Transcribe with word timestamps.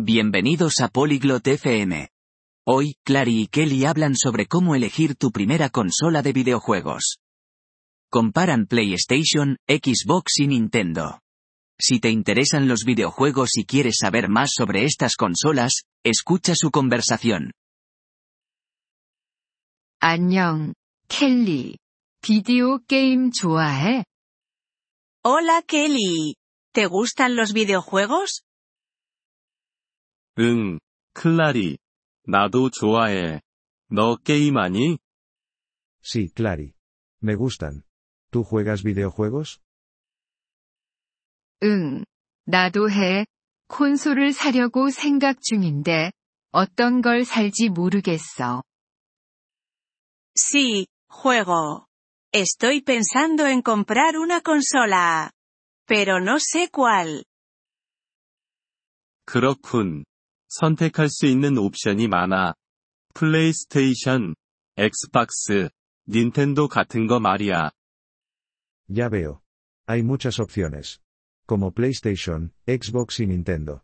Bienvenidos 0.00 0.80
a 0.80 0.88
Polyglot 0.88 1.46
FM. 1.46 2.10
Hoy, 2.66 2.96
Clary 3.04 3.42
y 3.42 3.46
Kelly 3.46 3.84
hablan 3.84 4.14
sobre 4.16 4.46
cómo 4.46 4.74
elegir 4.74 5.14
tu 5.14 5.30
primera 5.30 5.70
consola 5.70 6.22
de 6.22 6.32
videojuegos. 6.32 7.18
Comparan 8.10 8.66
PlayStation, 8.66 9.56
Xbox 9.66 10.38
y 10.38 10.48
Nintendo. 10.48 11.20
Si 11.78 12.00
te 12.00 12.10
interesan 12.10 12.68
los 12.68 12.84
videojuegos 12.84 13.56
y 13.56 13.64
quieres 13.64 13.96
saber 14.00 14.28
más 14.28 14.50
sobre 14.54 14.84
estas 14.84 15.16
consolas, 15.16 15.82
escucha 16.04 16.54
su 16.54 16.70
conversación. 16.70 17.52
안녕, 20.00 20.74
켈리. 21.08 21.76
비디오 22.20 22.78
게임 22.86 23.30
좋아해? 23.30 24.04
Hola 25.22 25.62
Kelly. 25.62 26.36
¿Te 26.72 26.86
gustan 26.86 27.36
los 27.36 27.52
videojuegos? 27.52 28.42
응, 30.39 30.79
클라리. 31.13 31.77
나도 32.25 32.69
좋아해. 32.69 33.41
너 33.89 34.15
게임하니? 34.15 34.97
Sí, 36.03 36.29
Clary. 36.35 36.73
Me 37.21 37.35
gustan. 37.35 37.83
¿Tú 38.31 38.43
juegas 38.43 38.83
videojuegos? 38.83 39.59
응, 41.63 42.05
나도 42.45 42.89
해. 42.89 43.25
콘솔을 43.67 44.33
사려고 44.33 44.89
생각 44.89 45.41
중인데, 45.41 46.11
어떤 46.51 47.01
걸 47.01 47.23
살지 47.23 47.69
모르겠어. 47.69 48.63
Sí, 50.35 50.87
juego. 51.07 51.87
Estoy 52.33 52.81
pensando 52.81 53.47
en 53.47 53.61
comprar 53.61 54.17
una 54.17 54.41
consola. 54.41 55.31
Pero 55.85 56.19
no 56.19 56.39
sé 56.39 56.69
cuál. 56.69 57.25
그렇군. 59.25 60.03
선택할 60.51 61.07
수 61.09 61.25
있는 61.27 61.57
옵션이 61.57 62.07
많아. 62.09 62.53
플레이스테이션, 63.13 64.35
엑스박스, 64.77 65.69
닌텐도 66.09 66.67
같은 66.67 67.07
거 67.07 67.19
말이야. 67.19 67.71
Ya 68.89 69.09
veo. 69.09 69.39
Hay 69.89 70.01
muchas 70.03 70.39
opciones. 70.41 70.99
Como 71.47 71.71
PlayStation, 71.71 72.51
Xbox 72.67 73.21
y 73.21 73.27
Nintendo. 73.27 73.79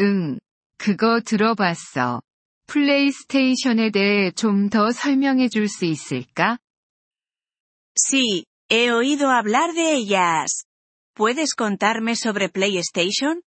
응, 0.00 0.38
그거 0.78 1.20
들어봤어. 1.20 2.22
플레이스테이션에 2.66 3.90
대해 3.90 4.30
좀 4.30 4.70
더 4.70 4.90
설명해 4.92 5.48
줄 5.48 5.66
수 5.68 5.84
있을까? 5.84 6.58
Sí, 7.94 8.44
he 8.70 8.90
oído 8.92 9.28
hablar 9.28 9.74
de 9.74 9.94
ellas. 9.96 10.64
¿Puedes 11.14 11.54
contarme 11.54 12.14
sobre 12.14 12.48
PlayStation? 12.48 13.42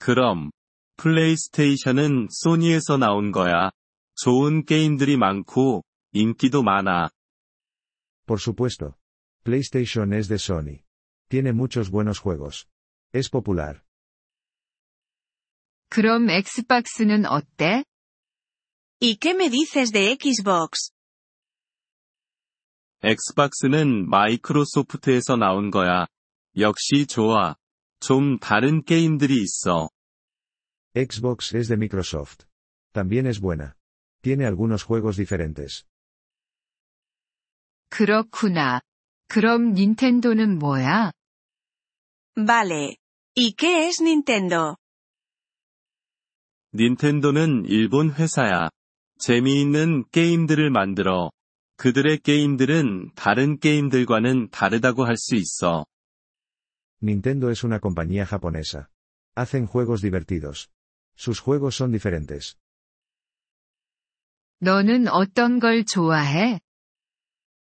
그럼, 0.00 0.50
플레이스테이션은 0.96 2.28
소니에서 2.30 2.96
나온 2.96 3.32
거야. 3.32 3.70
좋은 4.16 4.64
게임들이 4.64 5.18
많고, 5.18 5.84
인기도 6.12 6.62
많아. 6.62 7.10
Por 8.26 8.40
supuesto. 8.40 8.94
PlayStation 9.44 10.14
es 10.14 10.28
de 10.28 10.36
Sony. 10.36 10.84
Tiene 11.28 11.52
muchos 11.52 11.90
buenos 11.90 12.18
juegos. 12.18 12.66
Es 13.12 13.30
popular. 13.30 13.82
그럼 15.90 16.30
엑스박스는 16.30 17.26
어때? 17.26 17.84
¿Y 19.02 19.16
qué 19.16 19.34
me 19.34 19.50
dices 19.50 19.92
de 19.92 20.16
Xbox? 20.16 20.92
엑스박스는 23.02 24.08
마이크로소프트에서 24.08 25.36
나온 25.36 25.70
거야. 25.70 26.06
역시 26.56 27.06
좋아. 27.06 27.56
좀 28.00 28.38
다른 28.38 28.82
게임들이 28.82 29.42
있어. 29.42 29.88
Xbox 30.96 31.54
es 31.56 31.68
de 31.68 31.76
Microsoft. 31.76 32.46
También 32.92 33.26
es 33.26 33.40
buena. 33.40 33.76
Tiene 34.22 34.44
algunos 34.46 34.82
juegos 34.82 35.16
diferentes. 35.16 35.84
그렇구나. 37.90 38.80
그럼 39.28 39.74
닌텐도는 39.74 40.58
뭐야? 40.58 41.12
Vale. 42.36 42.96
¿Y 43.36 43.52
qué 43.52 43.86
es 43.86 44.02
Nintendo? 44.02 44.76
닌텐도는 46.74 47.64
일본 47.66 48.12
회사야. 48.12 48.70
재미있는 49.18 50.04
게임들을 50.10 50.70
만들어. 50.70 51.30
그들의 51.76 52.18
게임들은 52.20 53.12
다른 53.14 53.58
게임들과는 53.58 54.50
다르다고 54.50 55.04
할 55.04 55.16
수 55.16 55.34
있어. 55.34 55.84
Nintendo 56.99 57.49
es 57.49 57.63
una 57.63 57.79
compañía 57.79 58.25
japonesa. 58.25 58.89
Hacen 59.35 59.67
juegos 59.67 60.01
divertidos. 60.01 60.71
Sus 61.15 61.39
juegos 61.39 61.75
son 61.75 61.91
diferentes. 61.91 62.57
너는 64.59 65.07
어떤 65.07 65.59
걸 65.59 65.85
좋아해? 65.85 66.59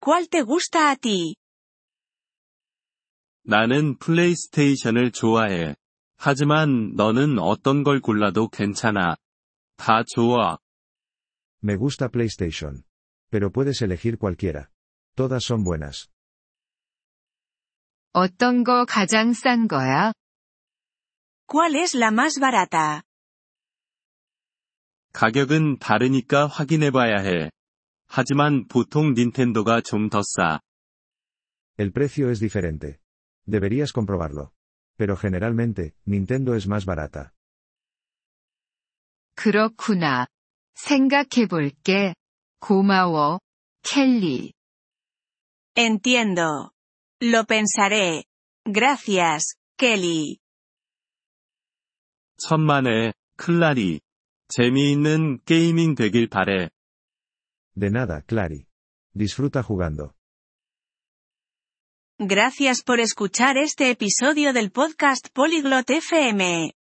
¿Cuál 0.00 0.28
te 0.28 0.42
gusta 0.42 0.90
a 0.90 0.96
ti? 0.96 1.36
나는 3.42 3.98
플레이스테이션을 3.98 5.12
좋아해. 5.12 5.76
하지만 6.16 6.94
너는 6.94 7.38
어떤 7.38 7.82
걸 7.82 8.00
골라도 8.00 8.48
괜찮아. 8.48 9.16
다 9.76 10.02
좋아. 10.04 10.58
Me 11.62 11.76
gusta 11.76 12.08
PlayStation. 12.08 12.84
Pero 13.30 13.50
puedes 13.50 13.82
elegir 13.82 14.18
cualquiera. 14.18 14.70
Todas 15.14 15.44
son 15.44 15.64
buenas. 15.64 16.10
어떤 18.13 18.63
거 18.63 18.85
가장 18.85 19.33
싼 19.33 19.67
거야? 19.67 20.13
¿Cuál 21.47 21.75
es 21.75 21.95
la 21.95 22.09
más 22.11 22.39
barata? 22.39 23.01
가격은 25.13 25.79
다르니까 25.79 26.47
확인해봐야 26.47 27.17
해. 27.21 27.49
하지만 28.07 28.67
보통 28.67 29.13
닌텐도가 29.13 29.81
좀 29.81 30.09
더 30.09 30.21
싸. 30.23 30.59
El 31.77 31.91
precio 31.91 32.29
es 32.29 32.39
diferente. 32.39 32.99
Deberías 33.45 33.91
comprobarlo. 33.93 34.51
Pero 34.97 35.15
generalmente, 35.15 35.93
Nintendo 36.05 36.55
es 36.55 36.67
más 36.67 36.85
barata. 36.85 37.31
그렇구나. 39.35 40.27
생각해 40.75 41.47
볼게. 41.47 42.13
고마워, 42.59 43.39
켈리. 43.83 44.53
Entiendo. 45.75 46.71
Lo 47.20 47.44
pensaré. 47.44 48.24
Gracias, 48.64 49.56
Kelly. 49.76 50.38
천만에, 52.36 53.12
클라리. 53.36 54.00
재미있는 54.48 55.40
게이밍 55.44 55.94
되길 55.94 56.28
바래. 56.28 56.70
De 57.76 57.88
nada, 57.88 58.22
Clary. 58.28 58.66
Disfruta 59.14 59.62
jugando. 59.62 60.14
Gracias 62.18 62.82
por 62.84 63.00
escuchar 63.00 63.56
este 63.56 63.90
episodio 63.90 64.52
del 64.52 64.70
podcast 64.70 65.28
Polyglot 65.32 65.90
FM. 65.90 66.74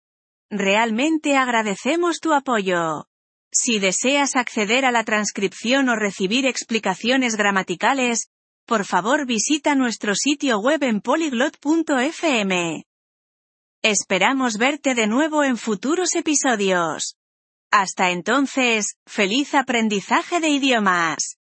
Realmente 0.52 1.36
agradecemos 1.36 2.20
tu 2.20 2.34
apoyo. 2.34 3.08
Si 3.52 3.80
deseas 3.80 4.36
acceder 4.36 4.86
a 4.86 4.92
la 4.92 5.04
transcripción 5.04 5.90
o 5.90 5.96
recibir 5.96 6.46
explicaciones 6.46 7.36
gramaticales, 7.36 8.30
por 8.69 8.85
favor 8.85 9.25
visita 9.25 9.75
nuestro 9.75 10.15
sitio 10.15 10.61
web 10.61 10.83
en 10.83 11.01
polyglot.fm. 11.01 12.85
Esperamos 13.83 14.59
verte 14.59 14.95
de 14.95 15.07
nuevo 15.07 15.43
en 15.43 15.57
futuros 15.57 16.15
episodios. 16.15 17.17
Hasta 17.71 18.11
entonces, 18.11 18.97
feliz 19.07 19.55
aprendizaje 19.55 20.41
de 20.41 20.51
idiomas. 20.51 21.39